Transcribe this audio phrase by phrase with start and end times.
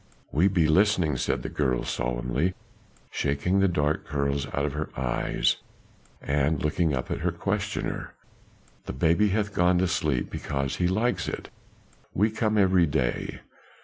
[0.31, 2.55] "We be listening," said the girl solemnly,
[3.11, 5.57] shaking the dark curls out of her eyes
[6.23, 8.15] and looking up at her questioner.
[8.87, 11.49] "The baby hath gone to sleep because he likes it;
[12.15, 13.41] we come every day.